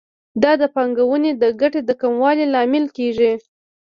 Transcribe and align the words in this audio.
دا 0.43 0.51
د 0.61 0.63
پانګونې 0.75 1.31
د 1.41 1.43
ګټې 1.61 1.81
د 1.85 1.91
کموالي 2.01 2.45
لامل 2.53 2.85
کیږي. 2.97 3.33